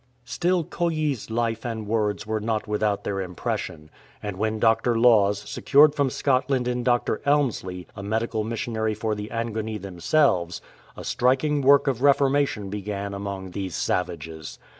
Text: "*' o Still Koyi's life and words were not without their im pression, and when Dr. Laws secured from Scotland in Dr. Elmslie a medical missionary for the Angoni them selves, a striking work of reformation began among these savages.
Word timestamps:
"*' 0.01 0.01
o 0.01 0.17
Still 0.25 0.63
Koyi's 0.63 1.29
life 1.29 1.63
and 1.63 1.85
words 1.85 2.25
were 2.25 2.39
not 2.39 2.67
without 2.67 3.03
their 3.03 3.21
im 3.21 3.35
pression, 3.35 3.91
and 4.23 4.35
when 4.35 4.57
Dr. 4.57 4.97
Laws 4.97 5.47
secured 5.47 5.93
from 5.93 6.09
Scotland 6.09 6.67
in 6.67 6.83
Dr. 6.83 7.21
Elmslie 7.23 7.85
a 7.95 8.01
medical 8.01 8.43
missionary 8.43 8.95
for 8.95 9.13
the 9.13 9.29
Angoni 9.31 9.79
them 9.79 9.99
selves, 9.99 10.59
a 10.97 11.03
striking 11.03 11.61
work 11.61 11.85
of 11.85 12.01
reformation 12.01 12.71
began 12.71 13.13
among 13.13 13.51
these 13.51 13.75
savages. 13.75 14.57